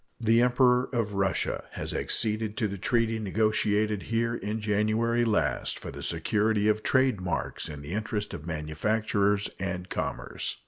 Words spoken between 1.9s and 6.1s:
acceded to the treaty negotiated here in January last for the